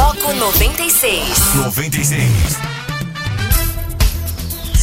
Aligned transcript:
Foco 0.00 0.32
96. 0.32 1.54
96. 1.56 2.79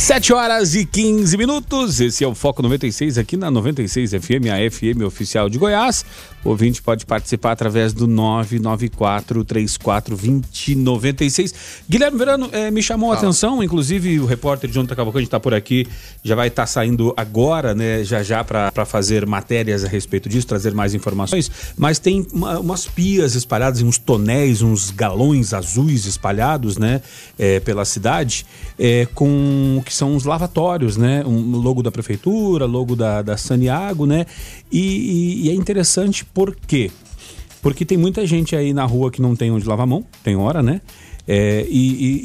7 0.08 0.32
horas 0.32 0.74
e 0.74 0.86
15 0.86 1.36
minutos. 1.36 2.00
Esse 2.00 2.24
é 2.24 2.28
o 2.28 2.33
Foco 2.33 2.62
96 2.62 3.17
aqui 3.17 3.36
na 3.36 3.52
96 3.52 4.11
FM, 4.11 4.48
a 4.50 4.72
FM 4.72 5.02
oficial 5.06 5.50
de 5.50 5.58
Goiás. 5.58 6.06
O 6.45 6.50
ouvinte 6.52 6.82
pode 6.82 7.06
participar 7.06 7.52
através 7.52 7.92
do 7.92 8.07
994 8.07 9.43
34 9.43 10.16
2096. 10.16 11.54
Guilherme 11.89 12.17
Verano 12.17 12.49
eh, 12.54 12.71
me 12.71 12.81
chamou 12.81 13.12
a 13.12 13.16
atenção, 13.16 13.62
inclusive 13.62 14.17
o 14.21 14.25
repórter 14.25 14.70
Jonathan 14.71 14.95
Cavalcante 14.95 15.25
está 15.25 15.41
por 15.41 15.54
aqui, 15.54 15.85
já 16.23 16.35
vai 16.35 16.48
estar 16.48 16.66
saindo 16.67 17.13
agora, 17.17 17.76
né, 17.76 18.02
já 18.05 18.23
já 18.23 18.45
para 18.45 18.85
fazer 18.85 19.26
matérias 19.26 19.84
a 19.84 19.89
respeito 19.89 20.30
disso, 20.30 20.48
trazer 20.48 20.73
mais 20.73 20.94
informações. 20.94 21.52
Mas 21.76 21.99
tem 21.99 22.26
uma- 22.31 22.59
umas 22.59 22.85
pias 22.88 23.35
espalhadas, 23.35 23.81
uns 23.81 23.98
tonéis, 23.98 24.62
uns 24.62 24.89
galões 24.89 25.53
azuis 25.53 26.05
espalhados, 26.05 26.77
né, 26.77 27.02
eh, 27.38 27.59
pela 27.59 27.84
cidade, 27.84 28.45
eh, 28.80 29.05
com 29.13 29.81
que 29.85 29.96
são 29.97 30.15
os 30.15 30.23
lavatórios, 30.23 30.95
né, 30.95 31.23
um 31.25 31.57
logo 31.57 31.81
da 31.83 31.91
prefeitura, 31.91 32.65
logo 32.65 32.95
da, 32.95 33.21
da 33.21 33.35
Saniago, 33.35 34.05
né, 34.05 34.25
e, 34.71 34.79
e- 34.79 35.45
e 35.47 35.49
é 35.49 35.53
interessante 35.53 36.23
por 36.23 36.55
quê? 36.55 36.89
Porque 37.61 37.83
tem 37.83 37.97
muita 37.97 38.25
gente 38.25 38.55
aí 38.55 38.71
na 38.73 38.85
rua 38.85 39.11
que 39.11 39.21
não 39.21 39.35
tem 39.35 39.51
onde 39.51 39.67
lavar 39.67 39.83
a 39.83 39.87
mão, 39.87 40.05
tem 40.23 40.35
hora, 40.35 40.61
né? 40.63 40.79
É, 41.27 41.65
e, 41.70 41.87
e- 41.89 42.21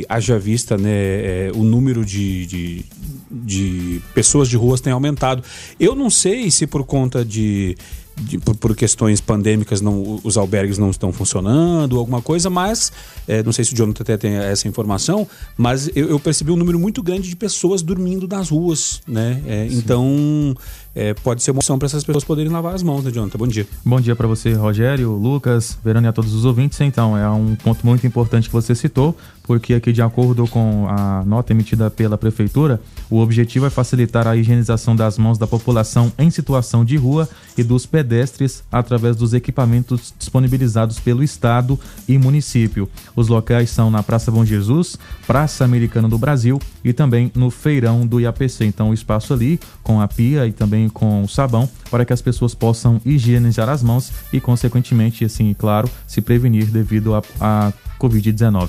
e- 0.00 0.06
haja 0.08 0.38
vista 0.38 0.78
né, 0.78 0.88
é, 0.90 1.52
o 1.54 1.62
número 1.62 2.02
de, 2.06 2.46
de, 2.46 2.84
de 3.30 4.00
pessoas 4.14 4.48
de 4.48 4.56
ruas 4.56 4.80
tem 4.80 4.92
aumentado. 4.92 5.42
Eu 5.78 5.94
não 5.94 6.08
sei 6.08 6.50
se 6.50 6.66
por 6.66 6.84
conta 6.84 7.22
de. 7.22 7.76
De- 8.16 8.38
por, 8.38 8.54
por 8.56 8.76
questões 8.76 9.20
pandêmicas 9.20 9.80
não, 9.80 10.20
os 10.22 10.36
albergues 10.36 10.78
não 10.78 10.90
estão 10.90 11.12
funcionando, 11.12 11.98
alguma 11.98 12.20
coisa, 12.22 12.48
mas 12.50 12.92
é, 13.26 13.42
não 13.42 13.52
sei 13.52 13.64
se 13.64 13.72
o 13.72 13.76
Jonathan 13.76 14.02
até 14.02 14.16
tem 14.16 14.34
essa 14.34 14.68
informação, 14.68 15.26
mas 15.56 15.88
eu, 15.94 16.08
eu 16.10 16.20
percebi 16.20 16.50
um 16.50 16.56
número 16.56 16.78
muito 16.78 17.02
grande 17.02 17.28
de 17.28 17.36
pessoas 17.36 17.82
dormindo 17.82 18.26
nas 18.28 18.48
ruas, 18.50 19.00
né? 19.06 19.42
É, 19.46 19.66
então 19.70 20.54
é, 20.94 21.14
pode 21.14 21.42
ser 21.42 21.50
uma 21.52 21.58
opção 21.58 21.78
para 21.78 21.86
essas 21.86 22.04
pessoas 22.04 22.24
poderem 22.24 22.52
lavar 22.52 22.74
as 22.74 22.82
mãos, 22.82 23.02
né, 23.02 23.10
Jonathan? 23.10 23.38
Bom 23.38 23.46
dia. 23.46 23.66
Bom 23.84 24.00
dia 24.00 24.14
para 24.14 24.28
você, 24.28 24.52
Rogério, 24.52 25.12
Lucas, 25.12 25.78
Verano 25.82 26.06
e 26.06 26.08
a 26.08 26.12
todos 26.12 26.34
os 26.34 26.44
ouvintes. 26.44 26.80
Então, 26.80 27.16
é 27.16 27.28
um 27.30 27.54
ponto 27.54 27.86
muito 27.86 28.06
importante 28.06 28.48
que 28.48 28.52
você 28.52 28.74
citou, 28.74 29.16
porque 29.42 29.74
aqui, 29.74 29.92
de 29.92 30.02
acordo 30.02 30.46
com 30.46 30.86
a 30.88 31.24
nota 31.24 31.52
emitida 31.52 31.90
pela 31.90 32.18
Prefeitura, 32.18 32.80
o 33.08 33.20
objetivo 33.20 33.66
é 33.66 33.70
facilitar 33.70 34.26
a 34.26 34.36
higienização 34.36 34.94
das 34.94 35.16
mãos 35.16 35.38
da 35.38 35.46
população 35.46 36.12
em 36.18 36.30
situação 36.30 36.84
de 36.84 36.96
rua 36.96 37.28
e 37.56 37.62
dos 37.62 37.86
pedestres 37.86 38.62
através 38.70 39.16
dos 39.16 39.32
equipamentos 39.32 40.12
disponibilizados 40.18 41.00
pelo 41.00 41.22
Estado 41.22 41.78
e 42.06 42.18
município. 42.18 42.88
Os 43.16 43.28
locais 43.28 43.70
são 43.70 43.90
na 43.90 44.02
Praça 44.02 44.30
Bom 44.30 44.44
Jesus, 44.44 44.98
Praça 45.26 45.64
Americana 45.64 46.08
do 46.08 46.18
Brasil 46.18 46.60
e 46.84 46.92
também 46.92 47.30
no 47.34 47.50
Feirão 47.50 48.06
do 48.06 48.20
IAPC. 48.20 48.64
Então, 48.64 48.90
o 48.90 48.94
espaço 48.94 49.32
ali 49.32 49.58
com 49.82 50.00
a 50.00 50.06
pia 50.06 50.46
e 50.46 50.52
também 50.52 50.81
com 50.88 51.22
o 51.22 51.28
sabão 51.28 51.68
para 51.90 52.04
que 52.04 52.12
as 52.12 52.20
pessoas 52.22 52.54
possam 52.54 53.00
higienizar 53.04 53.68
as 53.68 53.82
mãos 53.82 54.10
e, 54.32 54.40
consequentemente, 54.40 55.24
assim, 55.24 55.54
claro, 55.58 55.88
se 56.06 56.20
prevenir 56.20 56.66
devido 56.66 57.14
à 57.14 57.22
à 57.40 57.72
Covid-19. 58.00 58.68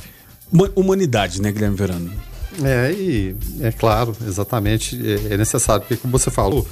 Huma- 0.51 0.71
Humanidade, 0.75 1.41
né, 1.41 1.51
Guilherme 1.51 1.75
Verano? 1.77 2.11
É, 2.63 2.91
e 2.91 3.35
é 3.61 3.71
claro, 3.71 4.15
exatamente, 4.27 4.99
é, 5.29 5.33
é 5.33 5.37
necessário, 5.37 5.81
porque 5.81 5.95
como 5.97 6.11
você 6.17 6.29
falou, 6.29 6.67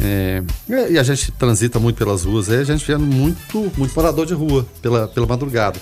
é, 0.00 0.42
é, 0.68 0.92
e 0.92 0.98
a 0.98 1.02
gente 1.04 1.30
transita 1.32 1.78
muito 1.78 1.96
pelas 1.96 2.24
ruas, 2.24 2.48
aí 2.50 2.58
a 2.58 2.64
gente 2.64 2.84
vê 2.84 2.96
muito, 2.96 3.70
muito 3.76 3.94
morador 3.94 4.26
de 4.26 4.34
rua 4.34 4.66
pela, 4.82 5.06
pela 5.06 5.26
madrugada. 5.26 5.78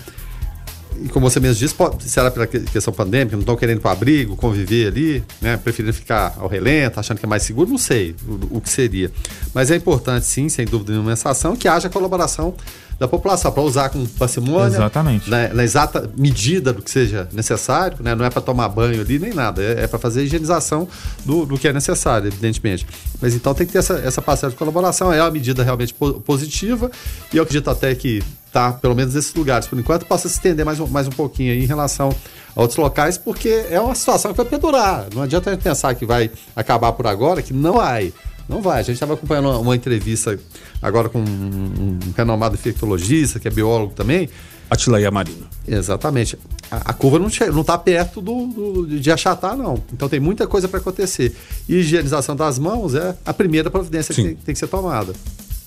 E 1.05 1.09
como 1.09 1.29
você 1.29 1.39
mesmo 1.41 1.59
disse, 1.59 1.75
pode, 1.75 2.03
será 2.09 2.31
pela 2.31 2.47
que- 2.47 2.61
questão 2.61 2.93
pandêmica, 2.93 3.37
não 3.37 3.41
estão 3.43 3.57
querendo 3.57 3.81
para 3.81 3.93
abrigo, 3.93 4.37
conviver 4.37 4.89
ali, 4.89 5.25
né? 5.41 5.57
Preferindo 5.57 5.93
ficar 5.93 6.35
ao 6.39 6.49
relento, 6.49 6.99
achando 6.99 7.19
que 7.19 7.25
é 7.25 7.29
mais 7.29 7.43
seguro, 7.43 7.71
não 7.71 7.79
sei 7.79 8.15
o, 8.27 8.57
o 8.59 8.61
que 8.61 8.69
seria. 8.71 9.11
Mas 9.55 9.71
é 9.71 9.77
importante, 9.77 10.27
sim, 10.27 10.49
sem 10.49 10.67
dúvida 10.67 10.93
nenhuma, 10.93 11.13
essa 11.13 11.31
ação, 11.31 11.55
que 11.57 11.69
haja 11.69 11.89
colaboração 11.89 12.55
da 12.99 13.07
população, 13.07 13.53
para 13.53 13.63
usar 13.63 13.91
com 13.91 14.05
parcimônia, 14.07 14.67
Exatamente. 14.77 15.31
na, 15.31 15.49
na 15.55 15.63
exata 15.65 16.11
medida 16.17 16.73
do 16.73 16.83
que 16.83 16.91
seja 16.91 17.29
necessário, 17.33 17.99
né? 18.01 18.15
não 18.15 18.25
é 18.25 18.31
para 18.31 18.43
tomar 18.43 18.69
banho 18.69 19.01
ali 19.01 19.19
nem 19.21 19.33
nada, 19.33 19.63
é, 19.63 19.87
para 19.87 19.99
fazer 20.01 20.21
a 20.21 20.23
higienização 20.25 20.89
do, 21.25 21.47
do 21.47 21.57
que 21.57 21.69
é 21.69 21.73
necessário, 21.73 22.27
evidentemente. 22.27 22.85
Mas 23.21 23.35
então 23.35 23.55
tem 23.55 23.67
que 23.67 23.73
ter 23.73 23.79
essa, 23.79 23.95
essa 23.95 24.21
parcela 24.21 24.51
de 24.51 24.59
colaboração, 24.59 25.13
é 25.13 25.23
uma 25.23 25.31
medida 25.31 25.63
realmente 25.63 25.95
po- 25.95 26.15
positiva 26.21 26.91
e 27.33 27.37
eu 27.37 27.43
acredito 27.45 27.71
até 27.71 27.95
que 27.95 28.21
tá, 28.53 28.73
pelo 28.73 28.95
menos 28.97 29.15
nesses 29.15 29.33
lugares, 29.35 29.69
por 29.69 29.79
enquanto, 29.79 30.05
possa 30.07 30.29
se 30.29 30.35
estender 30.35 30.65
mais, 30.65 30.81
um- 30.81 30.87
mais 30.89 31.07
um 31.07 31.11
pouquinho 31.13 31.53
aí 31.53 31.63
em 31.63 31.67
relação 31.67 32.09
a 32.57 32.61
outros 32.63 32.79
locais, 32.79 33.17
porque 33.17 33.65
é 33.71 33.81
uma 33.81 33.95
situação 33.95 34.33
que 34.33 34.37
vai 34.39 34.47
perdurar. 34.47 35.07
Não 35.15 35.23
adianta 35.23 35.51
a 35.51 35.53
gente 35.53 35.63
pensar 35.63 35.95
que 35.95 36.05
vai 36.05 36.31
acabar 36.57 36.91
por 36.93 37.07
agora, 37.07 37.43
que 37.43 37.53
não 37.53 37.75
vai. 37.75 38.13
Não 38.49 38.63
vai. 38.63 38.81
A 38.81 38.83
gente 38.83 38.95
estava 38.95 39.15
acompanhando 39.15 39.47
uma, 39.51 39.59
uma 39.59 39.77
entrevista 39.77 40.39
agora 40.81 41.09
com 41.09 41.19
um, 41.21 41.23
um 41.25 41.99
renomado 42.17 42.55
infectologista, 42.55 43.39
que 43.39 43.47
é 43.49 43.51
biólogo 43.51 43.93
também. 43.95 44.29
Atila 44.71 45.01
Yamarino. 45.01 45.47
Exatamente. 45.67 46.39
A, 46.71 46.91
a 46.91 46.93
curva 46.93 47.19
não, 47.19 47.31
che- 47.31 47.51
não 47.51 47.65
tá 47.65 47.77
perto 47.79 48.21
do, 48.21 48.47
do- 48.47 48.87
de 49.01 49.11
achatar, 49.11 49.57
não. 49.57 49.83
Então 49.93 50.09
tem 50.09 50.21
muita 50.21 50.47
coisa 50.47 50.69
para 50.69 50.79
acontecer. 50.79 51.35
E 51.69 51.77
higienização 51.77 52.37
das 52.37 52.59
mãos 52.59 52.95
é 52.95 53.17
a 53.25 53.33
primeira 53.33 53.71
providência 53.71 54.15
que 54.15 54.21
Sim. 54.21 54.27
tem, 54.29 54.37
tem 54.37 54.53
que 54.55 54.59
ser 54.59 54.67
tomada. 54.69 55.13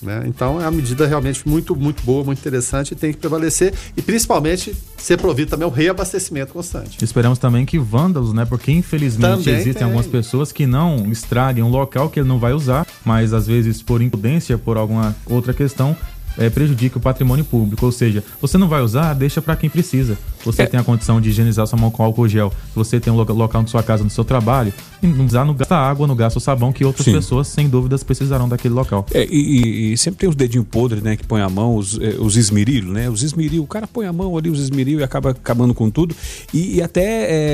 Né? 0.02 0.24
Então 0.26 0.60
é 0.60 0.66
uma 0.66 0.72
medida 0.72 1.06
realmente 1.06 1.48
muito, 1.48 1.76
muito 1.76 2.04
boa, 2.04 2.24
muito 2.24 2.40
interessante 2.40 2.92
e 2.92 2.96
tem 2.96 3.12
que 3.12 3.20
prevalecer. 3.20 3.74
E 3.96 4.02
principalmente 4.02 4.76
ser 4.98 5.18
provido 5.18 5.52
também 5.52 5.68
o 5.68 5.72
reabastecimento 5.72 6.54
constante. 6.54 7.04
Esperamos 7.04 7.40
também 7.40 7.66
que 7.66 7.78
vândalos, 7.78 8.34
né? 8.34 8.46
Porque 8.46 8.72
infelizmente 8.72 9.38
Também 9.38 9.54
existem 9.54 9.74
tem. 9.74 9.84
algumas 9.84 10.08
pessoas 10.08 10.52
que 10.52 10.66
não 10.66 11.12
estraguem 11.12 11.64
um 11.64 11.70
local 11.70 12.10
que 12.10 12.20
ele 12.20 12.28
não 12.28 12.40
vai 12.40 12.54
usar, 12.54 12.86
mas 13.06 13.34
às 13.34 13.48
vezes 13.48 13.82
por 13.82 14.02
imprudência, 14.02 14.58
por 14.58 14.78
alguma 14.78 15.16
outra 15.26 15.54
questão, 15.54 15.96
é, 16.38 16.50
prejudica 16.50 16.98
o 16.98 17.02
patrimônio 17.02 17.44
público. 17.46 17.86
Ou 17.86 17.92
seja, 17.92 18.24
você 18.42 18.58
não 18.58 18.68
vai 18.68 18.82
usar, 18.82 19.14
deixa 19.14 19.42
para 19.42 19.56
quem 19.56 19.70
precisa. 19.70 20.18
Você 20.44 20.64
É. 20.64 20.66
tem 20.66 20.80
a 20.80 20.84
condição 20.84 21.22
de 21.22 21.30
higienizar 21.30 21.68
sua 21.68 21.78
mão 21.78 21.92
com 21.92 22.04
álcool 22.04 22.28
gel. 22.28 22.52
Você 22.76 23.00
tem 23.00 23.14
um 23.14 23.16
loca- 23.16 23.34
local 23.34 23.62
na 23.62 23.68
sua 23.68 23.84
casa, 23.84 24.04
no 24.04 24.10
seu 24.10 24.24
trabalho, 24.24 24.74
e 25.04 25.08
não 25.08 25.26
usar, 25.26 25.46
não 25.46 25.54
gasta 25.54 25.76
água, 25.76 26.08
não 26.08 26.16
gasta 26.16 26.40
o 26.40 26.42
sabão, 26.42 26.72
que 26.74 26.84
outras 26.84 27.06
Sim. 27.06 27.14
pessoas, 27.14 27.48
sem 27.48 27.70
dúvidas, 27.70 28.04
precisarão 28.04 28.50
daquele 28.50 28.74
local. 28.74 29.06
É, 29.14 29.26
e, 29.30 29.94
e- 29.94 29.98
sempre 29.98 30.20
tem 30.22 30.30
os 30.30 30.36
dedinhos 30.36 30.66
podres, 30.70 31.04
né? 31.04 31.16
Que 31.16 31.26
põe 31.26 31.42
a 31.42 31.50
mão, 31.50 31.76
os, 31.76 32.00
eh, 32.02 32.16
os 32.20 32.38
esmerilhos, 32.38 32.92
né? 32.92 33.10
Os 33.10 33.22
esmerilhos, 33.24 33.64
o 33.64 33.68
cara 33.68 33.86
põe 33.88 34.06
a 34.08 34.14
mão 34.14 34.36
ali, 34.38 34.50
os 34.50 34.60
esmerilhos 34.60 35.02
e 35.02 35.04
acaba 35.04 35.30
acabando 35.32 35.74
com 35.74 35.90
tudo. 35.92 36.16
E, 36.54 36.78
e 36.78 36.82
até 36.82 37.04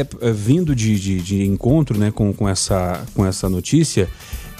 é, 0.01 0.07
é, 0.21 0.31
vindo 0.31 0.73
de, 0.75 0.97
de, 0.99 1.21
de 1.21 1.43
encontro 1.45 1.97
né, 1.97 2.09
com, 2.11 2.31
com, 2.31 2.47
essa, 2.47 3.01
com 3.13 3.25
essa 3.25 3.49
notícia, 3.49 4.07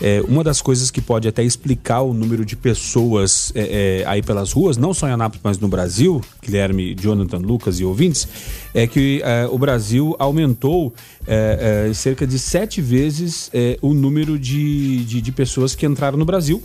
é, 0.02 0.22
uma 0.28 0.44
das 0.44 0.62
coisas 0.62 0.92
que 0.92 1.02
pode 1.02 1.28
até 1.28 1.44
explicar 1.44 2.02
o 2.02 2.14
número 2.14 2.46
de 2.46 2.56
pessoas 2.56 3.52
é, 3.56 4.02
é, 4.02 4.06
aí 4.08 4.22
pelas 4.22 4.52
ruas, 4.52 4.78
não 4.78 4.94
só 4.94 5.08
em 5.08 5.12
Anápolis, 5.12 5.42
mas 5.44 5.60
no 5.60 5.68
Brasil, 5.68 6.22
Guilherme, 6.42 6.96
Jonathan, 6.96 7.38
Lucas 7.38 7.80
e 7.80 7.86
ouvintes, 7.86 8.28
é 8.74 8.86
que 8.86 9.22
é, 9.24 9.48
o 9.50 9.58
Brasil 9.58 10.16
aumentou 10.20 10.94
é, 11.26 11.92
cerca 11.94 12.28
de 12.28 12.38
sete 12.38 12.82
vezes 12.82 13.52
o 13.82 13.94
número 13.94 14.38
de, 14.38 15.04
de, 15.06 15.22
de 15.22 15.32
pessoas 15.32 15.76
que 15.76 15.86
entraram 15.86 16.18
no 16.18 16.26
Brasil. 16.26 16.62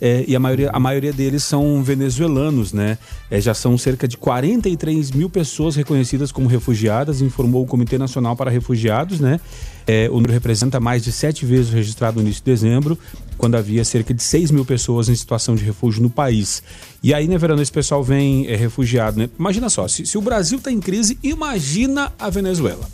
É, 0.00 0.24
e 0.26 0.36
a 0.36 0.40
maioria, 0.40 0.70
a 0.72 0.78
maioria 0.78 1.12
deles 1.12 1.42
são 1.42 1.82
venezuelanos, 1.82 2.72
né? 2.72 2.98
É, 3.30 3.40
já 3.40 3.54
são 3.54 3.76
cerca 3.78 4.06
de 4.06 4.16
43 4.16 5.10
mil 5.12 5.30
pessoas 5.30 5.74
reconhecidas 5.76 6.30
como 6.30 6.48
refugiadas, 6.48 7.20
informou 7.20 7.62
o 7.62 7.66
Comitê 7.66 7.96
Nacional 7.96 8.36
para 8.36 8.50
Refugiados, 8.50 9.20
né? 9.20 9.40
É, 9.86 10.08
o 10.10 10.14
número 10.14 10.32
representa 10.32 10.80
mais 10.80 11.04
de 11.04 11.12
sete 11.12 11.46
vezes 11.46 11.70
o 11.70 11.74
registrado 11.74 12.16
no 12.16 12.22
início 12.22 12.42
de 12.44 12.50
dezembro, 12.50 12.98
quando 13.38 13.54
havia 13.54 13.84
cerca 13.84 14.12
de 14.12 14.22
6 14.22 14.50
mil 14.50 14.64
pessoas 14.64 15.08
em 15.08 15.14
situação 15.14 15.54
de 15.54 15.64
refúgio 15.64 16.02
no 16.02 16.10
país. 16.10 16.62
E 17.02 17.14
aí, 17.14 17.28
né, 17.28 17.38
Verano, 17.38 17.62
esse 17.62 17.72
pessoal 17.72 18.02
vem 18.02 18.46
é, 18.48 18.56
refugiado, 18.56 19.18
né? 19.18 19.30
Imagina 19.38 19.68
só, 19.68 19.86
se, 19.86 20.04
se 20.04 20.18
o 20.18 20.20
Brasil 20.20 20.58
está 20.58 20.72
em 20.72 20.80
crise, 20.80 21.18
imagina 21.22 22.12
a 22.18 22.28
Venezuela. 22.28 22.86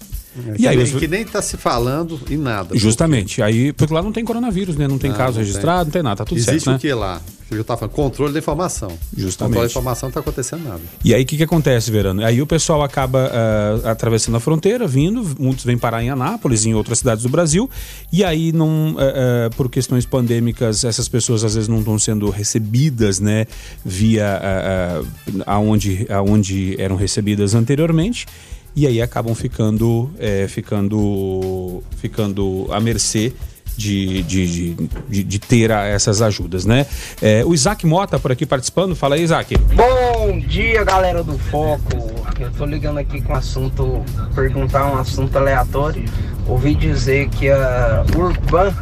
Que, 0.57 0.67
aí, 0.67 0.77
nem, 0.77 0.85
os- 0.85 0.93
que 0.99 1.09
nem 1.09 1.25
tá 1.25 1.43
se 1.43 1.57
falando 1.57 2.21
em 2.31 2.37
nada. 2.37 2.77
Justamente. 2.77 3.43
Aí, 3.43 3.73
porque 3.73 3.93
lá 3.93 4.03
não 4.03 4.13
tem 4.13 4.25
coronavírus, 4.25 4.77
né? 4.77 4.89
Não 4.89 4.99
tem 4.99 5.11
Não, 5.11 5.17
caso 5.17 5.39
não 5.39 5.45
registrado, 5.45 5.85
não 5.87 5.93
tem 5.93 6.03
nada, 6.03 6.17
tá 6.17 6.25
tudo 6.25 6.39
Existe 6.39 6.53
certo, 6.53 6.71
né? 6.71 6.77
o 6.77 6.79
que 6.79 6.93
lá? 6.95 7.21
Eu 7.51 7.63
tava 7.63 7.81
falando, 7.81 7.95
controle 7.95 8.33
da 8.33 8.39
informação. 8.39 8.89
Justamente. 9.15 9.37
Controle 9.57 9.67
da 9.69 9.71
informação 9.71 10.09
não 10.09 10.15
tá 10.15 10.21
acontecendo 10.21 10.65
nada. 10.65 10.81
E 11.05 11.13
aí 11.15 11.23
o 11.23 11.27
que, 11.27 11.37
que 11.37 11.43
acontece, 11.43 11.91
Verano? 11.91 12.25
Aí 12.25 12.41
o 12.41 12.47
pessoal 12.47 12.83
acaba 12.83 13.31
ah, 13.31 13.91
atravessando 13.91 14.37
a 14.39 14.41
fronteira, 14.41 14.87
vindo, 14.89 15.23
muitos 15.39 15.63
vêm 15.63 15.77
parar 15.77 16.03
em 16.03 16.09
Anápolis, 16.09 16.65
em 16.65 16.73
outras 16.73 17.01
cidades 17.01 17.23
do 17.25 17.29
Brasil, 17.29 17.69
e 18.11 18.25
aí 18.25 18.53
não, 18.53 18.97
ah, 18.97 19.03
ah, 19.49 19.51
por 19.55 19.69
questões 19.69 20.07
pandêmicas, 20.07 20.83
essas 20.83 21.09
pessoas 21.11 21.45
às 21.45 21.55
vezes 21.55 21.69
não 21.69 21.81
estão 21.81 21.99
sendo 21.99 22.31
recebidas, 22.31 23.21
né, 23.21 23.47
via 23.85 24.27
ah, 24.43 25.03
ah, 25.47 25.53
aonde, 25.55 26.07
aonde 26.09 26.75
eram 26.81 26.97
recebidas 26.97 27.55
anteriormente. 27.55 28.27
E 28.75 28.87
aí 28.87 29.03
acabam 29.03 29.35
ficando, 29.35 30.11
eh, 30.19 30.47
ficando, 30.49 31.83
ficando 31.99 32.67
à 32.71 32.81
mercê 32.81 33.33
de, 33.77 34.23
de, 34.23 34.75
de, 35.09 35.25
de- 35.25 35.39
ter 35.39 35.71
a- 35.73 35.85
essas 35.85 36.23
ajudas, 36.23 36.65
né? 36.65 36.87
Eh, 37.21 37.43
o 37.45 37.53
Isaac 37.55 37.87
Mota 37.87 38.19
por 38.19 38.33
aqui 38.33 38.47
participando. 38.47 38.95
Fala 38.97 39.15
aí, 39.17 39.23
Isaac. 39.23 39.57
Bom 39.75 40.39
dia, 40.39 40.85
galera 40.85 41.23
do 41.23 41.39
Foco. 41.39 42.13
Eu 42.41 42.51
tô 42.53 42.65
ligando 42.65 42.99
aqui 42.99 43.21
com 43.21 43.35
assunto, 43.35 44.03
perguntar 44.35 44.87
um 44.93 44.97
assunto 44.99 45.37
aleatório. 45.37 46.05
Ouvi 46.49 46.75
dizer 46.75 47.29
que 47.29 47.51
a 47.51 48.05
Urban 48.17 48.73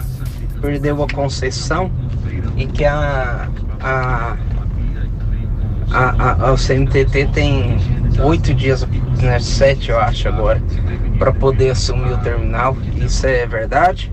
perdeu 0.61 1.03
a 1.03 1.09
concessão 1.09 1.91
e 2.57 2.67
que 2.67 2.85
a, 2.85 3.49
a, 3.81 4.37
a, 5.91 6.51
a, 6.53 6.57
CMTT 6.57 7.27
tem 7.33 7.77
oito 8.25 8.55
dias, 8.55 8.87
né, 9.23 9.39
sete 9.41 9.91
eu 9.91 9.99
acho 9.99 10.29
agora, 10.29 10.63
para 11.19 11.33
poder 11.33 11.71
assumir 11.71 12.13
o 12.13 12.19
terminal. 12.19 12.77
Isso 12.97 13.27
é 13.27 13.47
verdade? 13.47 14.13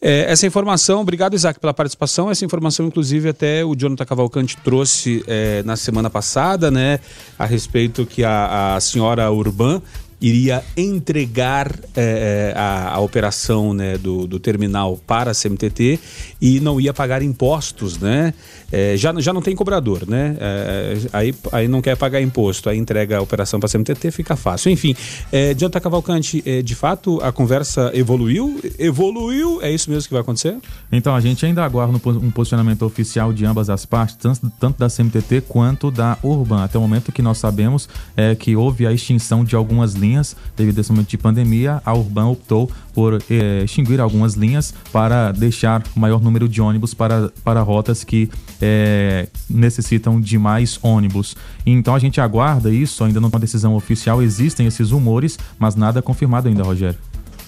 É, 0.00 0.30
essa 0.30 0.46
informação, 0.46 1.00
obrigado 1.00 1.34
Isaac 1.34 1.58
pela 1.58 1.74
participação. 1.74 2.30
Essa 2.30 2.44
informação, 2.44 2.86
inclusive, 2.86 3.28
até 3.28 3.64
o 3.64 3.74
Jonathan 3.74 4.04
Cavalcante 4.04 4.56
trouxe 4.58 5.24
é, 5.26 5.62
na 5.64 5.76
semana 5.76 6.08
passada, 6.08 6.70
né, 6.70 7.00
a 7.38 7.44
respeito 7.44 8.06
que 8.06 8.22
a, 8.24 8.76
a 8.76 8.80
senhora 8.80 9.30
Urban 9.30 9.82
iria 10.20 10.64
entregar 10.76 11.72
é, 11.96 12.52
a, 12.56 12.94
a, 12.94 13.00
operação 13.00 13.72
né, 13.72 13.96
do, 13.96 14.26
do, 14.26 14.40
terminal 14.40 14.98
para 15.06 15.30
a 15.30 15.34
CMTT 15.34 15.98
e 16.40 16.60
não 16.60 16.80
ia 16.80 16.92
pagar 16.92 17.22
impostos, 17.22 17.98
né? 17.98 18.34
É, 18.70 18.96
já, 18.96 19.14
já 19.20 19.32
não 19.32 19.40
tem 19.40 19.54
cobrador, 19.54 20.06
né? 20.08 20.36
É, 20.40 20.96
aí, 21.12 21.34
aí 21.52 21.68
não 21.68 21.80
quer 21.80 21.96
pagar 21.96 22.20
imposto, 22.20 22.68
aí 22.68 22.76
entrega 22.76 23.18
a 23.18 23.22
operação 23.22 23.60
para 23.60 23.68
a 23.68 23.70
CMTT, 23.70 24.10
fica 24.10 24.36
fácil. 24.36 24.70
Enfim, 24.70 24.94
é, 25.30 25.54
Dianta 25.54 25.80
Cavalcante, 25.80 26.42
de 26.62 26.74
fato 26.74 27.20
a 27.22 27.30
conversa 27.30 27.90
evoluiu? 27.94 28.60
Evoluiu? 28.78 29.62
É 29.62 29.70
isso 29.70 29.88
mesmo 29.88 30.08
que 30.08 30.14
vai 30.14 30.22
acontecer? 30.22 30.56
Então, 30.90 31.14
a 31.14 31.20
gente 31.20 31.46
ainda 31.46 31.64
aguarda 31.64 31.96
um 31.96 32.30
posicionamento 32.30 32.82
oficial 32.82 33.32
de 33.32 33.44
ambas 33.46 33.70
as 33.70 33.86
partes, 33.86 34.16
tanto, 34.16 34.52
tanto 34.58 34.78
da 34.78 34.88
CMTT 34.88 35.42
quanto 35.42 35.90
da 35.90 36.18
Urban. 36.22 36.64
Até 36.64 36.76
o 36.76 36.80
momento 36.80 37.12
que 37.12 37.22
nós 37.22 37.38
sabemos 37.38 37.88
é 38.16 38.34
que 38.34 38.56
houve 38.56 38.86
a 38.86 38.92
extinção 38.92 39.44
de 39.44 39.54
algumas 39.54 39.94
linhas 39.94 40.07
linhas. 40.08 40.34
Devido 40.56 40.78
a 40.78 40.80
esse 40.80 40.90
momento 40.90 41.08
de 41.08 41.18
pandemia, 41.18 41.82
a 41.84 41.94
Urban 41.94 42.26
optou 42.26 42.70
por 42.94 43.22
é, 43.30 43.62
extinguir 43.64 44.00
algumas 44.00 44.34
linhas 44.34 44.74
para 44.92 45.32
deixar 45.32 45.82
o 45.94 46.00
maior 46.00 46.20
número 46.20 46.48
de 46.48 46.60
ônibus 46.60 46.94
para, 46.94 47.30
para 47.44 47.60
rotas 47.60 48.02
que 48.02 48.30
é, 48.60 49.28
necessitam 49.48 50.20
de 50.20 50.38
mais 50.38 50.78
ônibus. 50.82 51.36
Então 51.64 51.94
a 51.94 51.98
gente 51.98 52.20
aguarda 52.20 52.70
isso, 52.70 53.04
ainda 53.04 53.20
não 53.20 53.30
tem 53.30 53.36
uma 53.36 53.40
decisão 53.40 53.76
oficial, 53.76 54.22
existem 54.22 54.66
esses 54.66 54.90
rumores, 54.90 55.38
mas 55.58 55.76
nada 55.76 56.02
confirmado 56.02 56.48
ainda, 56.48 56.62
Rogério. 56.62 56.98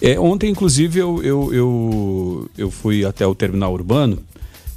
É, 0.01 0.19
ontem, 0.19 0.49
inclusive, 0.49 0.97
eu, 0.99 1.21
eu, 1.21 1.53
eu, 1.53 2.49
eu 2.57 2.71
fui 2.71 3.05
até 3.05 3.25
o 3.25 3.35
terminal 3.35 3.71
urbano 3.71 4.17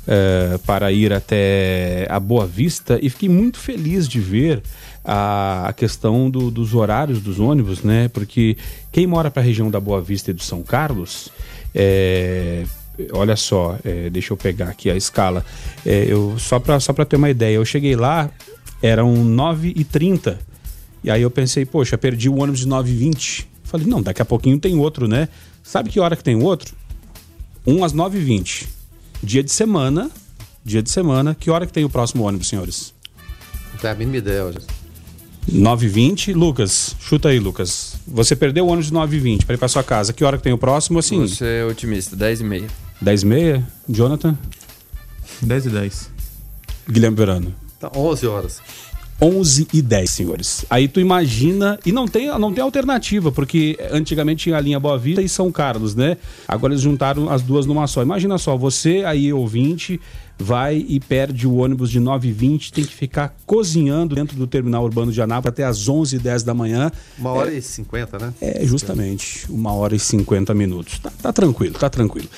é, 0.06 0.58
para 0.66 0.92
ir 0.92 1.12
até 1.12 2.06
a 2.10 2.20
Boa 2.20 2.46
Vista 2.46 2.98
e 3.02 3.08
fiquei 3.08 3.28
muito 3.28 3.58
feliz 3.58 4.08
de 4.08 4.20
ver 4.20 4.62
a, 5.04 5.68
a 5.68 5.72
questão 5.72 6.30
do, 6.30 6.50
dos 6.50 6.74
horários 6.74 7.20
dos 7.20 7.38
ônibus, 7.38 7.82
né? 7.82 8.08
Porque 8.08 8.56
quem 8.90 9.06
mora 9.06 9.30
para 9.30 9.42
a 9.42 9.44
região 9.44 9.70
da 9.70 9.80
Boa 9.80 10.00
Vista 10.00 10.30
e 10.30 10.34
do 10.34 10.42
São 10.42 10.62
Carlos, 10.62 11.28
é, 11.74 12.64
olha 13.12 13.36
só, 13.36 13.78
é, 13.84 14.08
deixa 14.08 14.32
eu 14.32 14.36
pegar 14.36 14.68
aqui 14.68 14.90
a 14.90 14.96
escala. 14.96 15.44
É, 15.84 16.06
eu, 16.08 16.38
só 16.38 16.58
para 16.58 16.80
só 16.80 16.92
ter 16.92 17.16
uma 17.16 17.30
ideia, 17.30 17.56
eu 17.56 17.64
cheguei 17.64 17.96
lá, 17.96 18.30
eram 18.82 19.14
9h30. 19.14 20.38
E 21.02 21.10
aí 21.10 21.20
eu 21.20 21.30
pensei, 21.30 21.66
poxa, 21.66 21.98
perdi 21.98 22.28
o 22.28 22.36
ônibus 22.36 22.60
de 22.60 22.68
9h20. 22.68 23.46
Falei, 23.64 23.86
não, 23.86 24.00
daqui 24.00 24.22
a 24.22 24.24
pouquinho 24.24 24.58
tem 24.58 24.78
outro, 24.78 25.06
né? 25.06 25.28
Sabe 25.62 25.90
que 25.90 26.00
hora 26.00 26.16
que 26.16 26.24
tem 26.24 26.42
outro? 26.42 26.74
1 27.66 27.84
às 27.84 27.92
9h20. 27.92 28.66
Dia 29.22 29.42
de 29.42 29.50
semana, 29.50 30.10
dia 30.64 30.82
de 30.82 30.90
semana, 30.90 31.34
que 31.34 31.50
hora 31.50 31.66
que 31.66 31.72
tem 31.72 31.84
o 31.84 31.90
próximo 31.90 32.24
ônibus, 32.24 32.48
senhores? 32.48 32.92
Não 33.72 33.78
tenho 33.80 33.92
a 33.92 33.96
mínima 33.96 34.16
ideia, 34.18 34.44
hoje. 34.44 34.58
9h20. 35.50 36.34
Lucas, 36.34 36.96
chuta 37.00 37.28
aí, 37.28 37.38
Lucas. 37.38 37.96
Você 38.06 38.34
perdeu 38.34 38.66
o 38.66 38.68
ônibus 38.68 38.86
de 38.86 38.92
9h20 38.92 39.44
para 39.44 39.54
ir 39.54 39.58
para 39.58 39.68
sua 39.68 39.82
casa. 39.82 40.12
Que 40.12 40.24
hora 40.24 40.36
que 40.36 40.42
tem 40.42 40.52
o 40.52 40.58
próximo? 40.58 40.98
Assim? 40.98 41.20
Você 41.20 41.44
é 41.44 41.64
otimista, 41.64 42.16
10h30. 42.16 42.68
10h30? 43.02 43.62
Jonathan? 43.88 44.38
10 45.42 45.66
e 45.66 45.70
10. 45.70 46.10
Guilherme 46.88 47.16
Verano? 47.16 47.54
Tá 47.78 47.90
11 47.94 48.26
horas. 48.26 48.62
11 49.20 49.68
e 49.72 49.80
10, 49.80 50.10
senhores. 50.10 50.64
Aí 50.68 50.88
tu 50.88 51.00
imagina, 51.00 51.78
e 51.84 51.92
não 51.92 52.06
tem, 52.06 52.26
não 52.38 52.52
tem 52.52 52.62
alternativa, 52.62 53.30
porque 53.30 53.78
antigamente 53.90 54.44
tinha 54.44 54.56
a 54.56 54.60
linha 54.60 54.80
Boa 54.80 54.98
Vista 54.98 55.22
e 55.22 55.28
São 55.28 55.50
Carlos, 55.52 55.94
né? 55.94 56.16
Agora 56.46 56.72
eles 56.72 56.82
juntaram 56.82 57.30
as 57.30 57.42
duas 57.42 57.66
numa 57.66 57.86
só. 57.86 58.02
Imagina 58.02 58.36
só, 58.38 58.56
você 58.56 59.02
aí 59.06 59.32
ouvinte, 59.32 60.00
vai 60.38 60.84
e 60.88 60.98
perde 60.98 61.46
o 61.46 61.56
ônibus 61.56 61.90
de 61.90 62.00
9h20, 62.00 62.70
tem 62.70 62.84
que 62.84 62.94
ficar 62.94 63.34
cozinhando 63.46 64.14
dentro 64.14 64.36
do 64.36 64.46
terminal 64.46 64.82
urbano 64.84 65.12
de 65.12 65.22
Anápolis 65.22 65.52
até 65.52 65.64
as 65.64 65.88
11h10 65.88 66.44
da 66.44 66.54
manhã. 66.54 66.90
Uma 67.18 67.30
hora 67.30 67.52
é, 67.52 67.58
e 67.58 67.62
50, 67.62 68.18
né? 68.18 68.34
É, 68.40 68.66
justamente, 68.66 69.46
uma 69.50 69.72
hora 69.72 69.94
e 69.94 69.98
50 69.98 70.52
minutos. 70.54 70.98
Tá, 70.98 71.12
tá 71.22 71.32
tranquilo, 71.32 71.78
tá 71.78 71.88
tranquilo. 71.88 72.28